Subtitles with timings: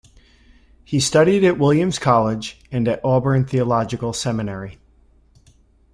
[0.83, 4.79] He studied at Williams College and at Auburn Theological Seminary.